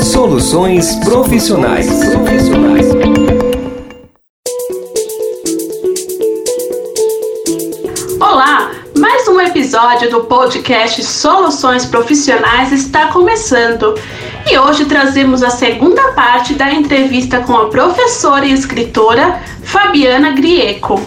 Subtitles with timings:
[0.00, 1.88] Soluções profissionais.
[8.20, 13.94] Olá, mais um episódio do podcast Soluções Profissionais está começando.
[14.50, 21.00] E hoje trazemos a segunda parte da entrevista com a professora e escritora Fabiana Grieco.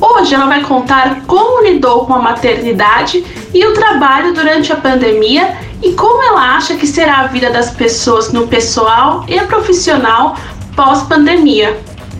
[0.00, 5.65] Hoje ela vai contar como lidou com a maternidade e o trabalho durante a pandemia
[5.82, 10.36] e como ela acha que será a vida das pessoas no pessoal e profissional
[10.74, 11.76] pós-pandemia.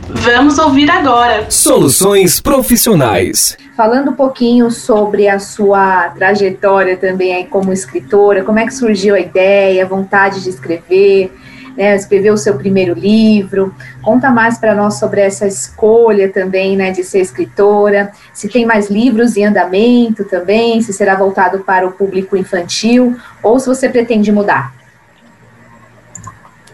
[0.09, 1.51] Vamos ouvir agora.
[1.51, 3.56] Soluções profissionais.
[3.77, 9.14] Falando um pouquinho sobre a sua trajetória também aí como escritora, como é que surgiu
[9.14, 11.33] a ideia, a vontade de escrever,
[11.76, 13.74] né, escrever o seu primeiro livro.
[14.02, 18.10] Conta mais para nós sobre essa escolha também, né, de ser escritora.
[18.32, 23.58] Se tem mais livros em andamento também, se será voltado para o público infantil ou
[23.60, 24.74] se você pretende mudar.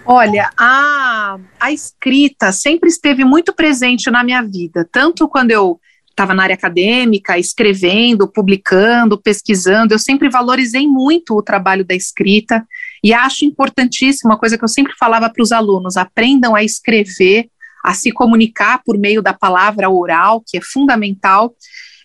[0.05, 6.35] Olha, a, a escrita sempre esteve muito presente na minha vida, tanto quando eu estava
[6.35, 12.67] na área acadêmica, escrevendo, publicando, pesquisando, eu sempre valorizei muito o trabalho da escrita
[13.03, 17.49] e acho importantíssimo, uma coisa que eu sempre falava para os alunos: aprendam a escrever,
[17.85, 21.55] a se comunicar por meio da palavra oral, que é fundamental.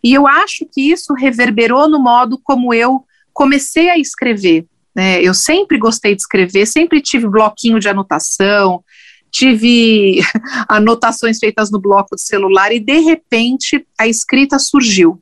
[0.04, 4.66] E eu acho que isso reverberou no modo como eu comecei a escrever.
[4.96, 5.22] Né?
[5.22, 8.84] Eu sempre gostei de escrever, sempre tive bloquinho de anotação,
[9.30, 10.20] tive
[10.68, 15.22] anotações feitas no bloco de celular e, de repente, a escrita surgiu.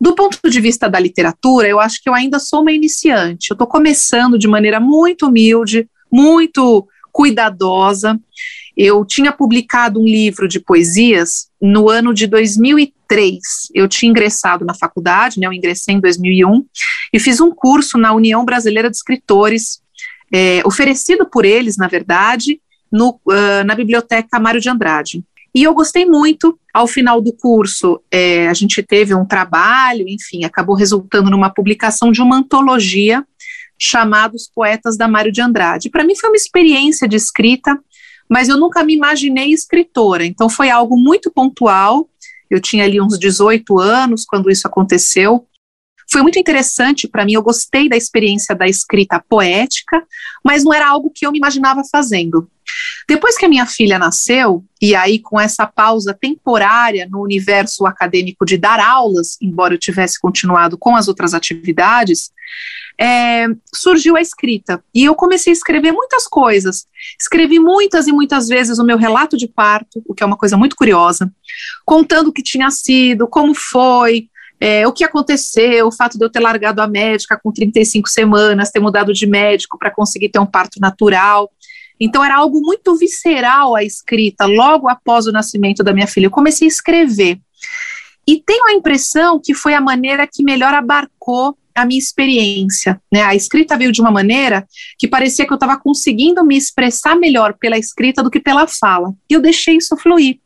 [0.00, 3.50] Do ponto de vista da literatura, eu acho que eu ainda sou uma iniciante.
[3.50, 8.18] Eu estou começando de maneira muito humilde, muito cuidadosa.
[8.76, 13.38] Eu tinha publicado um livro de poesias no ano de 2003.
[13.74, 16.64] Eu tinha ingressado na faculdade, né, eu ingressei em 2001,
[17.12, 19.80] e fiz um curso na União Brasileira de Escritores,
[20.32, 25.24] é, oferecido por eles, na verdade, no, uh, na Biblioteca Mário de Andrade.
[25.54, 26.58] E eu gostei muito.
[26.72, 32.12] Ao final do curso, é, a gente teve um trabalho, enfim, acabou resultando numa publicação
[32.12, 33.26] de uma antologia
[33.78, 35.90] chamada Os Poetas da Mário de Andrade.
[35.90, 37.78] Para mim foi uma experiência de escrita,
[38.28, 42.08] mas eu nunca me imaginei escritora, então foi algo muito pontual.
[42.50, 45.46] Eu tinha ali uns 18 anos quando isso aconteceu.
[46.10, 50.02] Foi muito interessante para mim, eu gostei da experiência da escrita poética,
[50.44, 52.50] mas não era algo que eu me imaginava fazendo.
[53.08, 58.44] Depois que a minha filha nasceu, e aí com essa pausa temporária no universo acadêmico
[58.44, 62.30] de dar aulas, embora eu tivesse continuado com as outras atividades,
[63.00, 64.82] é, surgiu a escrita.
[64.94, 66.86] E eu comecei a escrever muitas coisas.
[67.18, 70.56] Escrevi muitas e muitas vezes o meu relato de parto, o que é uma coisa
[70.56, 71.32] muito curiosa,
[71.84, 74.28] contando o que tinha sido, como foi,
[74.60, 78.70] é, o que aconteceu, o fato de eu ter largado a médica com 35 semanas,
[78.70, 81.50] ter mudado de médico para conseguir ter um parto natural.
[82.00, 86.26] Então era algo muito visceral a escrita, logo após o nascimento da minha filha.
[86.26, 87.40] Eu comecei a escrever.
[88.26, 93.00] E tenho a impressão que foi a maneira que melhor abarcou a minha experiência.
[93.12, 93.22] Né?
[93.22, 94.66] A escrita veio de uma maneira
[94.98, 99.14] que parecia que eu estava conseguindo me expressar melhor pela escrita do que pela fala.
[99.30, 100.40] E eu deixei isso fluir.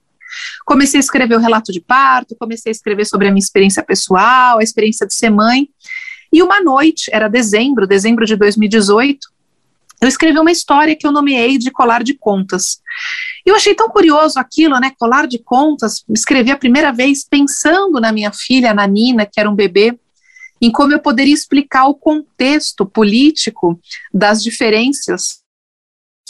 [0.65, 4.59] Comecei a escrever o relato de parto, comecei a escrever sobre a minha experiência pessoal,
[4.59, 5.69] a experiência de ser mãe.
[6.33, 9.29] E uma noite, era dezembro, dezembro de 2018,
[10.03, 12.81] eu escrevi uma história que eu nomeei de Colar de Contas.
[13.47, 14.91] E eu achei tão curioso aquilo, né?
[14.99, 19.49] Colar de Contas, escrevi a primeira vez pensando na minha filha, na Nina, que era
[19.49, 19.97] um bebê,
[20.61, 23.81] em como eu poderia explicar o contexto político
[24.13, 25.41] das diferenças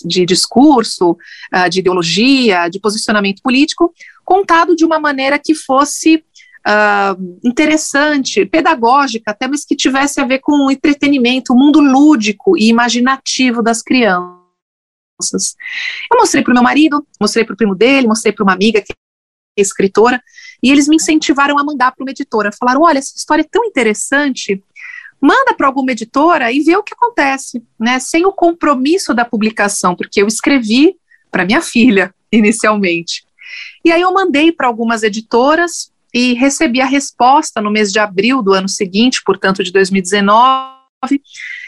[0.05, 1.17] de discurso,
[1.51, 6.23] ah, de ideologia, de posicionamento político, contado de uma maneira que fosse
[6.67, 12.57] uh, interessante, pedagógica, até mas que tivesse a ver com o entretenimento, o mundo lúdico
[12.57, 15.57] e imaginativo das crianças.
[16.11, 18.81] Eu mostrei para o meu marido, mostrei para o primo dele, mostrei para uma amiga
[18.81, 20.23] que é escritora,
[20.63, 22.51] e eles me incentivaram a mandar para uma editora.
[22.53, 24.63] Falaram: olha, essa história é tão interessante,
[25.21, 27.99] manda para alguma editora e vê o que acontece, né?
[27.99, 30.97] Sem o compromisso da publicação, porque eu escrevi
[31.31, 33.25] para minha filha inicialmente.
[33.85, 38.43] E aí eu mandei para algumas editoras, e recebi a resposta no mês de abril
[38.43, 41.23] do ano seguinte, portanto de 2019,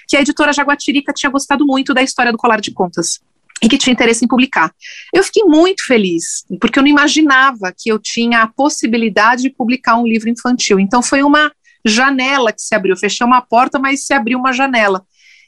[0.09, 3.21] que a editora Jaguatirica tinha gostado muito da história do colar de contas
[3.63, 4.73] e que tinha interesse em publicar.
[5.13, 9.97] Eu fiquei muito feliz, porque eu não imaginava que eu tinha a possibilidade de publicar
[9.97, 10.79] um livro infantil.
[10.79, 11.51] Então foi uma
[11.85, 12.97] janela que se abriu.
[12.97, 15.05] Fechei uma porta, mas se abriu uma janela.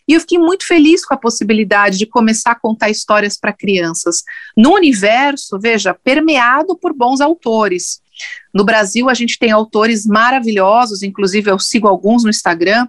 [0.09, 4.23] E eu fiquei muito feliz com a possibilidade de começar a contar histórias para crianças,
[4.57, 8.01] no universo, veja, permeado por bons autores.
[8.53, 12.87] No Brasil, a gente tem autores maravilhosos, inclusive eu sigo alguns no Instagram,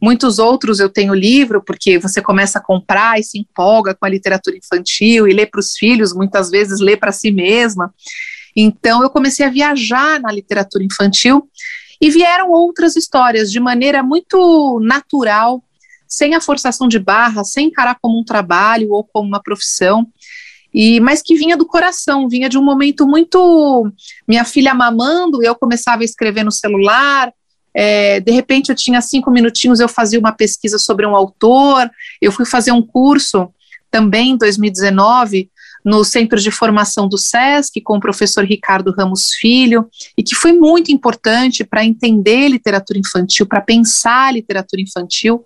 [0.00, 4.08] Muitos outros eu tenho livro, porque você começa a comprar e se empolga com a
[4.08, 7.92] literatura infantil e lê para os filhos, muitas vezes lê para si mesma.
[8.56, 11.48] Então eu comecei a viajar na literatura infantil
[12.00, 15.62] e vieram outras histórias de maneira muito natural,
[16.08, 20.08] sem a forçação de barra, sem encarar como um trabalho ou como uma profissão.
[20.72, 23.90] E, mas que vinha do coração, vinha de um momento muito.
[24.26, 27.32] Minha filha mamando, eu começava a escrever no celular,
[27.74, 31.90] é, de repente eu tinha cinco minutinhos, eu fazia uma pesquisa sobre um autor,
[32.20, 33.48] eu fui fazer um curso
[33.90, 35.50] também em 2019
[35.84, 40.52] no Centro de Formação do SESC com o professor Ricardo Ramos Filho, e que foi
[40.52, 45.44] muito importante para entender literatura infantil, para pensar literatura infantil,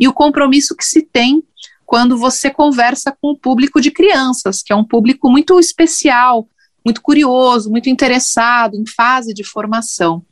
[0.00, 1.42] e o compromisso que se tem
[1.84, 6.48] quando você conversa com o público de crianças, que é um público muito especial,
[6.84, 10.24] muito curioso, muito interessado, em fase de formação.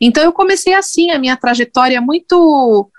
[0.00, 2.90] Então eu comecei assim a minha trajetória muito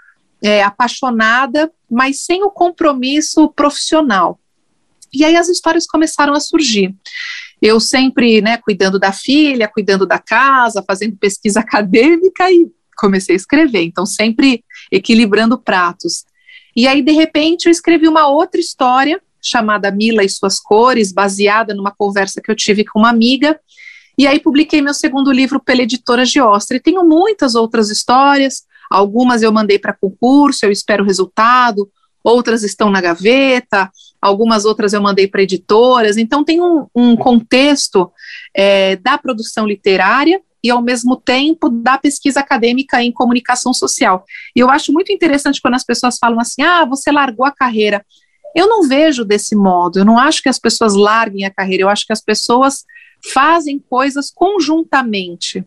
[0.42, 4.40] é, apaixonada, mas sem o compromisso profissional.
[5.14, 6.96] E aí as histórias começaram a surgir.
[7.62, 13.38] Eu sempre, né, cuidando da filha, cuidando da casa, fazendo pesquisa acadêmica e comecei a
[13.38, 13.84] escrever.
[13.84, 16.26] Então sempre equilibrando pratos.
[16.76, 21.74] E aí de repente eu escrevi uma outra história chamada Mila e suas cores, baseada
[21.74, 23.60] numa conversa que eu tive com uma amiga
[24.18, 26.78] e aí publiquei meu segundo livro pela editora Giostra.
[26.78, 31.90] E tenho muitas outras histórias, algumas eu mandei para concurso, eu espero o resultado,
[32.24, 33.92] outras estão na gaveta,
[34.22, 36.18] algumas outras eu mandei para editoras.
[36.18, 38.12] Então tem um, um contexto
[38.54, 44.24] é, da produção literária e ao mesmo tempo da pesquisa acadêmica em comunicação social.
[44.56, 48.06] E eu acho muito interessante quando as pessoas falam assim: ah, você largou a carreira.
[48.56, 51.90] Eu não vejo desse modo, eu não acho que as pessoas larguem a carreira, eu
[51.90, 52.86] acho que as pessoas
[53.34, 55.66] fazem coisas conjuntamente.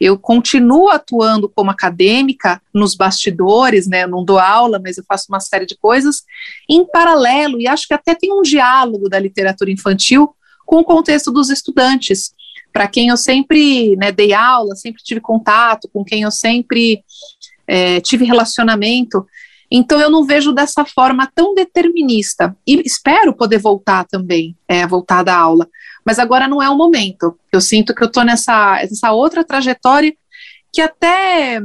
[0.00, 4.04] Eu continuo atuando como acadêmica nos bastidores, né?
[4.04, 6.22] Eu não dou aula, mas eu faço uma série de coisas
[6.68, 10.34] em paralelo, e acho que até tem um diálogo da literatura infantil
[10.66, 12.32] com o contexto dos estudantes,
[12.74, 17.02] para quem eu sempre né, dei aula, sempre tive contato, com quem eu sempre
[17.66, 19.24] é, tive relacionamento.
[19.70, 22.54] Então eu não vejo dessa forma tão determinista.
[22.66, 25.66] E espero poder voltar também, é, voltar da aula
[26.04, 27.38] mas agora não é o momento.
[27.50, 30.14] Eu sinto que eu estou nessa, nessa outra trajetória
[30.72, 31.60] que até,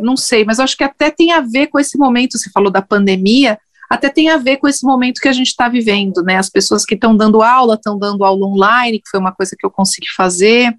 [0.00, 2.80] não sei, mas acho que até tem a ver com esse momento, você falou da
[2.80, 3.58] pandemia,
[3.88, 6.36] até tem a ver com esse momento que a gente está vivendo, né?
[6.36, 9.64] As pessoas que estão dando aula, estão dando aula online, que foi uma coisa que
[9.64, 10.74] eu consegui fazer.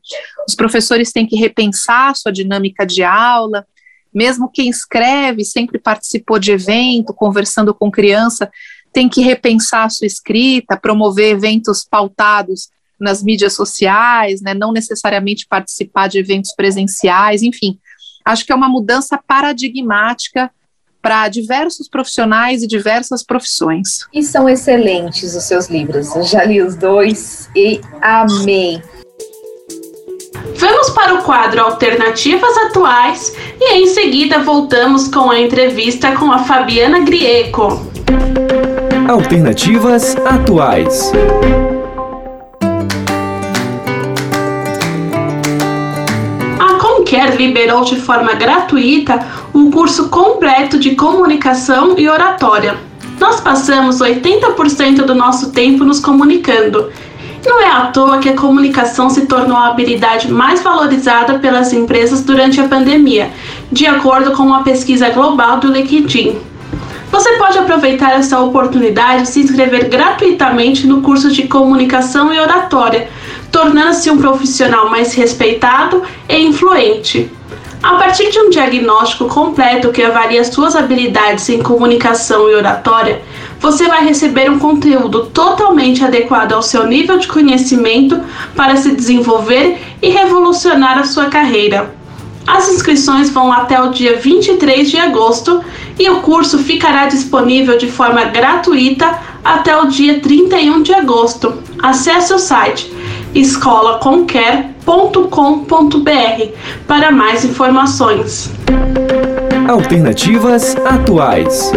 [0.48, 3.66] Os professores têm que repensar a sua dinâmica de aula.
[4.13, 8.50] Mesmo quem escreve, sempre participou de evento, conversando com criança,
[8.94, 12.69] tem que repensar a sua escrita, promover eventos pautados
[13.00, 17.78] nas mídias sociais, né, não necessariamente participar de eventos presenciais, enfim.
[18.24, 20.50] Acho que é uma mudança paradigmática
[21.06, 24.07] para diversos profissionais e diversas profissões.
[24.12, 26.16] E são excelentes os seus livros.
[26.16, 28.81] Eu já li os dois e amei.
[30.56, 36.40] Vamos para o quadro Alternativas Atuais e em seguida voltamos com a entrevista com a
[36.40, 37.88] Fabiana Grieco.
[39.07, 41.12] Alternativas Atuais.
[47.06, 52.75] Quer liberou de forma gratuita um curso completo de comunicação e oratória.
[53.18, 56.92] Nós passamos 80% do nosso tempo nos comunicando.
[57.45, 62.21] Não é à toa que a comunicação se tornou a habilidade mais valorizada pelas empresas
[62.21, 63.31] durante a pandemia,
[63.71, 66.38] de acordo com uma pesquisa global do LinkedIn.
[67.09, 73.07] Você pode aproveitar essa oportunidade e se inscrever gratuitamente no curso de comunicação e oratória
[73.56, 77.31] tornando-se um profissional mais respeitado e influente.
[77.85, 83.21] A partir de um diagnóstico completo que avalia suas habilidades em comunicação e oratória,
[83.59, 88.19] você vai receber um conteúdo totalmente adequado ao seu nível de conhecimento
[88.56, 91.94] para se desenvolver e revolucionar a sua carreira.
[92.47, 95.63] As inscrições vão até o dia 23 de agosto
[95.99, 101.61] e o curso ficará disponível de forma gratuita até o dia 31 de agosto.
[101.83, 102.92] Acesse o site
[104.85, 106.56] escolaconquer.com.br
[106.87, 108.51] para mais informações.
[109.68, 111.71] Alternativas atuais.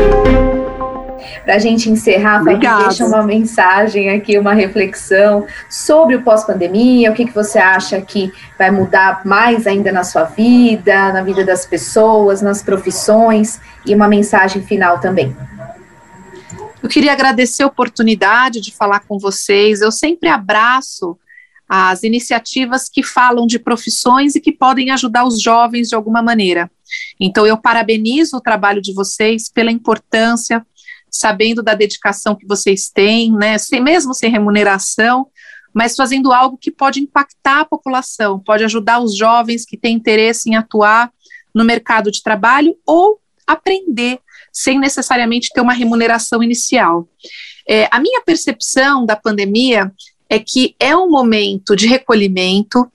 [1.42, 7.14] Para a gente encerrar, Fabi, deixa uma mensagem aqui, uma reflexão sobre o pós-pandemia, o
[7.14, 11.64] que, que você acha que vai mudar mais ainda na sua vida, na vida das
[11.64, 15.34] pessoas, nas profissões, e uma mensagem final também.
[16.82, 19.80] Eu queria agradecer a oportunidade de falar com vocês.
[19.80, 21.16] Eu sempre abraço
[21.68, 26.70] as iniciativas que falam de profissões e que podem ajudar os jovens de alguma maneira.
[27.20, 30.66] Então, eu parabenizo o trabalho de vocês pela importância,
[31.10, 35.26] sabendo da dedicação que vocês têm, né, sem, mesmo sem remuneração,
[35.75, 40.48] mas fazendo algo que pode impactar a população, pode ajudar os jovens que têm interesse
[40.48, 41.12] em atuar
[41.54, 44.20] no mercado de trabalho ou aprender
[44.52, 47.08] sem necessariamente ter uma remuneração inicial.
[47.68, 49.92] É, a minha percepção da pandemia
[50.28, 52.90] é que é um momento de recolhimento,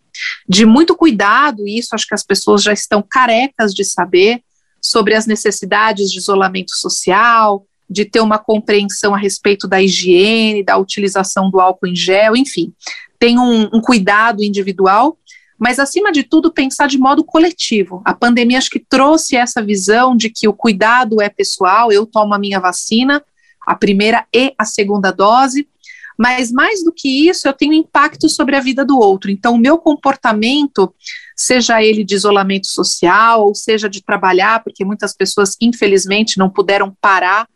[0.47, 4.41] de muito cuidado, isso acho que as pessoas já estão carecas de saber,
[4.83, 10.77] sobre as necessidades de isolamento social, de ter uma compreensão a respeito da higiene, da
[10.77, 12.73] utilização do álcool em gel, enfim,
[13.17, 15.17] tem um, um cuidado individual,
[15.57, 18.01] mas acima de tudo pensar de modo coletivo.
[18.03, 22.33] A pandemia acho que trouxe essa visão de que o cuidado é pessoal, eu tomo
[22.33, 23.23] a minha vacina,
[23.65, 25.67] a primeira e a segunda dose,
[26.17, 29.31] mas mais do que isso, eu tenho impacto sobre a vida do outro.
[29.31, 30.93] Então, o meu comportamento,
[31.35, 36.95] seja ele de isolamento social, ou seja de trabalhar, porque muitas pessoas, infelizmente, não puderam
[37.01, 37.47] parar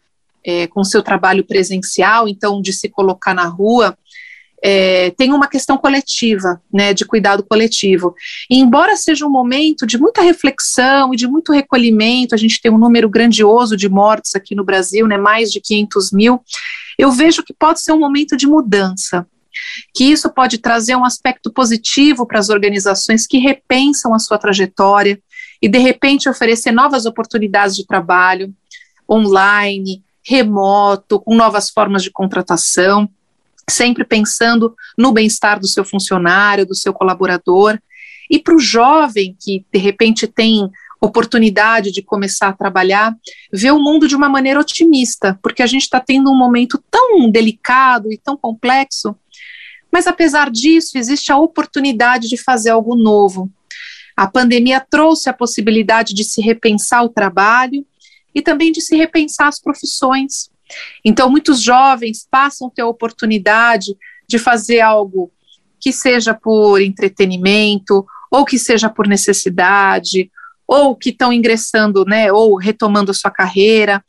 [0.44, 3.98] é, com seu trabalho presencial, então, de se colocar na rua,
[4.64, 8.16] é, tem uma questão coletiva, né, de cuidado coletivo.
[8.50, 12.72] E embora seja um momento de muita reflexão e de muito recolhimento, a gente tem
[12.72, 16.42] um número grandioso de mortes aqui no Brasil, né, mais de 500 mil,
[16.98, 19.28] eu vejo que pode ser um momento de mudança,
[19.94, 25.20] que isso pode trazer um aspecto positivo para as organizações que repensam a sua trajetória
[25.62, 28.54] e, de repente, oferecer novas oportunidades de trabalho
[29.10, 33.10] online, remoto, com novas formas de contratação
[33.70, 37.80] sempre pensando no bem-estar do seu funcionário, do seu colaborador.
[38.30, 40.70] E para o jovem que, de repente, tem
[41.00, 43.16] oportunidade de começar a trabalhar,
[43.54, 47.30] ver o mundo de uma maneira otimista, porque a gente está tendo um momento tão
[47.30, 49.16] delicado e tão complexo,
[49.92, 53.50] mas apesar disso, existe a oportunidade de fazer algo novo.
[54.16, 57.86] A pandemia trouxe a possibilidade de se repensar o trabalho
[58.34, 60.50] e também de se repensar as profissões.
[61.04, 63.96] Então, muitos jovens passam a ter a oportunidade
[64.28, 65.32] de fazer algo
[65.80, 70.30] que seja por entretenimento, ou que seja por necessidade,
[70.68, 74.04] ou que estão ingressando, né, ou retomando a sua carreira,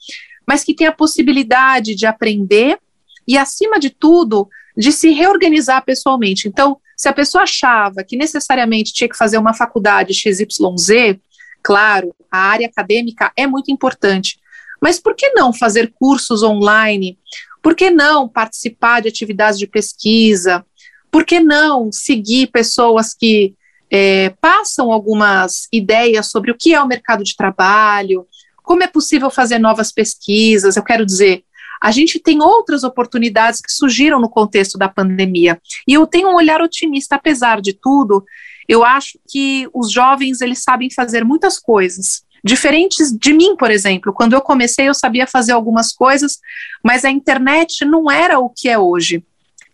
[0.47, 2.79] mas que tem a possibilidade de aprender
[3.27, 6.49] e, acima de tudo, de se reorganizar pessoalmente.
[6.49, 11.19] Então, se a pessoa achava que necessariamente tinha que fazer uma faculdade XYZ,
[11.63, 14.39] claro, a área acadêmica é muito importante,
[14.81, 17.19] mas por que não fazer cursos online?
[17.63, 20.65] Por que não participar de atividades de pesquisa?
[21.11, 23.55] Por que não seguir pessoas que
[23.91, 28.27] é, passam algumas ideias sobre o que é o mercado de trabalho?
[28.63, 30.77] Como é possível fazer novas pesquisas?
[30.77, 31.43] Eu quero dizer,
[31.81, 35.61] a gente tem outras oportunidades que surgiram no contexto da pandemia.
[35.87, 38.25] E eu tenho um olhar otimista, apesar de tudo,
[38.69, 42.23] eu acho que os jovens eles sabem fazer muitas coisas.
[42.45, 46.39] Diferentes de mim, por exemplo, quando eu comecei eu sabia fazer algumas coisas,
[46.83, 49.25] mas a internet não era o que é hoje.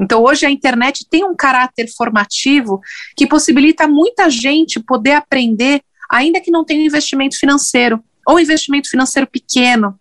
[0.01, 2.81] Então, hoje a internet tem um caráter formativo
[3.17, 9.29] que possibilita muita gente poder aprender, ainda que não tenha investimento financeiro, ou investimento financeiro
[9.29, 9.99] pequeno.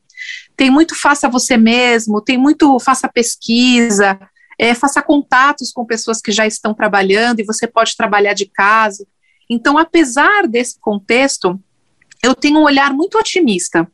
[0.56, 4.20] Tem muito faça você mesmo, tem muito faça pesquisa,
[4.58, 9.06] é, faça contatos com pessoas que já estão trabalhando e você pode trabalhar de casa.
[9.50, 11.60] Então, apesar desse contexto,
[12.24, 13.86] eu tenho um olhar muito otimista.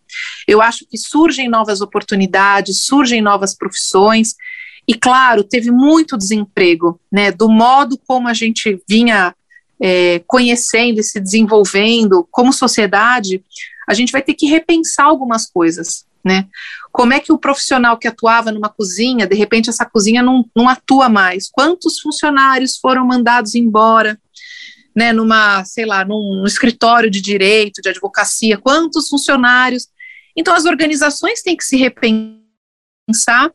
[0.47, 4.35] Eu acho que surgem novas oportunidades, surgem novas profissões,
[4.87, 7.31] e claro, teve muito desemprego, né?
[7.31, 9.35] Do modo como a gente vinha
[9.79, 13.43] é, conhecendo e se desenvolvendo como sociedade,
[13.87, 16.47] a gente vai ter que repensar algumas coisas, né?
[16.91, 20.67] Como é que o profissional que atuava numa cozinha, de repente essa cozinha não, não
[20.67, 21.49] atua mais?
[21.51, 24.19] Quantos funcionários foram mandados embora?
[24.99, 29.87] Né, numa, sei lá, num escritório de direito, de advocacia, quantos funcionários.
[30.35, 33.49] Então, as organizações têm que se repensar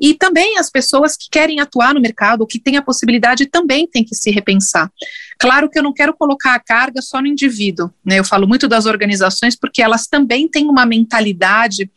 [0.00, 4.04] e também as pessoas que querem atuar no mercado, que têm a possibilidade, também têm
[4.04, 4.88] que se repensar.
[5.36, 8.20] Claro que eu não quero colocar a carga só no indivíduo, né?
[8.20, 11.90] Eu falo muito das organizações porque elas também têm uma mentalidade,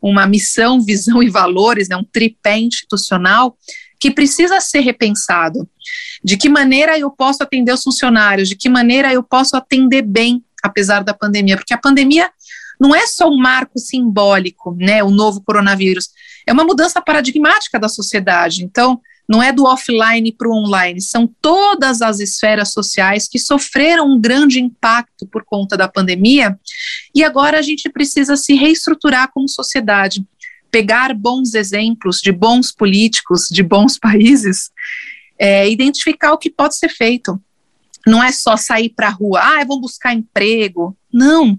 [0.00, 1.96] uma missão, visão e valores, né?
[1.96, 3.56] Um tripé institucional
[3.98, 5.66] que precisa ser repensado.
[6.22, 8.48] De que maneira eu posso atender os funcionários?
[8.48, 11.56] De que maneira eu posso atender bem, apesar da pandemia?
[11.56, 12.30] Porque a pandemia
[12.80, 16.10] não é só um marco simbólico, né, o novo coronavírus,
[16.46, 18.64] é uma mudança paradigmática da sociedade.
[18.64, 24.06] Então, não é do offline para o online, são todas as esferas sociais que sofreram
[24.12, 26.58] um grande impacto por conta da pandemia,
[27.14, 30.26] e agora a gente precisa se reestruturar como sociedade,
[30.72, 34.70] pegar bons exemplos de bons políticos, de bons países
[35.42, 37.36] é, identificar o que pode ser feito.
[38.06, 40.96] não é só sair para a rua, ah, vou buscar emprego.
[41.12, 41.58] Não.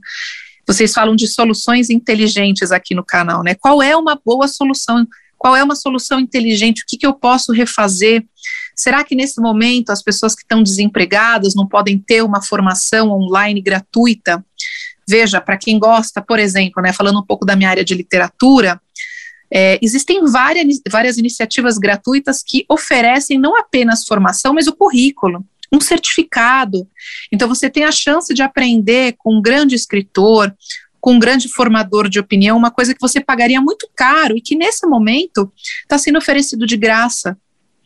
[0.66, 3.56] Vocês falam de soluções inteligentes aqui no canal, né?
[3.56, 5.06] Qual é uma boa solução?
[5.38, 6.84] Qual é uma solução inteligente?
[6.84, 8.26] O que, que eu posso refazer?
[8.74, 13.62] Será que nesse momento as pessoas que estão desempregadas não podem ter uma formação online
[13.62, 14.44] gratuita?
[15.08, 18.82] Veja, para quem gosta, por exemplo, né, falando um pouco da minha área de literatura,
[19.54, 25.82] é, existem várias, várias iniciativas gratuitas que oferecem não apenas formação, mas o currículo um
[25.82, 26.88] certificado.
[27.32, 30.56] Então, você tem a chance de aprender com um grande escritor,
[31.02, 34.56] com um grande formador de opinião, uma coisa que você pagaria muito caro e que
[34.56, 37.36] nesse momento está sendo oferecido de graça.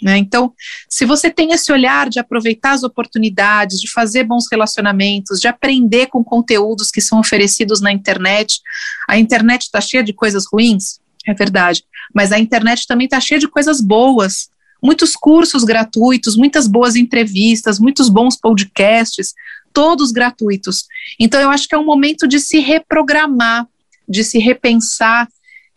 [0.04, 0.18] Né?
[0.18, 0.54] Então,
[0.90, 6.08] se você tem esse olhar de aproveitar as oportunidades, de fazer bons relacionamentos, de aprender
[6.08, 8.60] com conteúdos que são oferecidos na internet,
[9.08, 13.40] a internet está cheia de coisas ruins, é verdade, mas a internet também está cheia
[13.40, 14.50] de coisas boas
[14.82, 19.34] muitos cursos gratuitos, muitas boas entrevistas, muitos bons podcasts,
[19.74, 20.86] todos gratuitos.
[21.20, 23.68] Então, eu acho que é um momento de se reprogramar,
[24.08, 25.28] de se repensar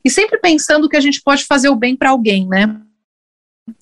[0.05, 2.81] e sempre pensando que a gente pode fazer o bem para alguém, né?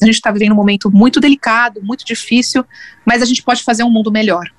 [0.00, 2.64] A gente está vivendo um momento muito delicado, muito difícil,
[3.06, 4.50] mas a gente pode fazer um mundo melhor.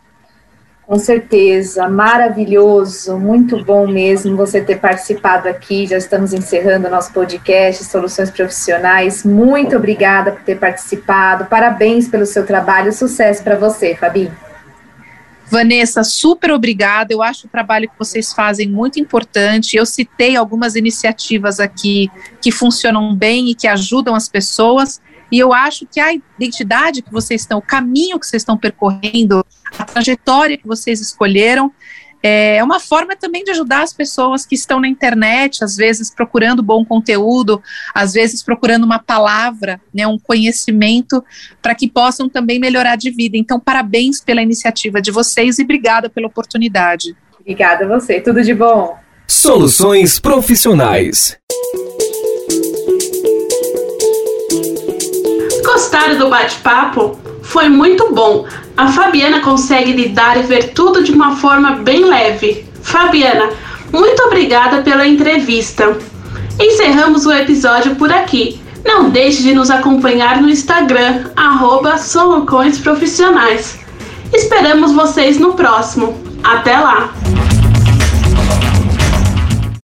[0.89, 5.85] Com certeza, maravilhoso, muito bom mesmo você ter participado aqui.
[5.85, 9.23] Já estamos encerrando o nosso podcast Soluções Profissionais.
[9.23, 11.45] Muito obrigada por ter participado.
[11.45, 12.91] Parabéns pelo seu trabalho.
[12.91, 14.31] Sucesso para você, Fabi.
[15.45, 17.13] Vanessa, super obrigada.
[17.13, 19.77] Eu acho o trabalho que vocês fazem muito importante.
[19.77, 22.09] Eu citei algumas iniciativas aqui
[22.41, 24.99] que funcionam bem e que ajudam as pessoas.
[25.31, 29.45] E eu acho que a identidade que vocês estão, o caminho que vocês estão percorrendo,
[29.77, 31.71] a trajetória que vocês escolheram,
[32.21, 36.61] é uma forma também de ajudar as pessoas que estão na internet, às vezes procurando
[36.61, 37.61] bom conteúdo,
[37.93, 41.23] às vezes procurando uma palavra, né, um conhecimento,
[41.61, 43.37] para que possam também melhorar de vida.
[43.37, 47.15] Então, parabéns pela iniciativa de vocês e obrigada pela oportunidade.
[47.39, 48.97] Obrigada a você, tudo de bom.
[49.25, 51.38] Soluções profissionais.
[55.79, 57.17] Gostaram do bate-papo?
[57.41, 58.45] Foi muito bom.
[58.75, 62.65] A Fabiana consegue lidar e ver tudo de uma forma bem leve.
[62.81, 63.49] Fabiana,
[63.89, 65.97] muito obrigada pela entrevista.
[66.59, 68.59] Encerramos o episódio por aqui.
[68.83, 71.95] Não deixe de nos acompanhar no Instagram, arroba
[72.83, 73.79] Profissionais.
[74.33, 76.21] Esperamos vocês no próximo.
[76.43, 77.09] Até lá!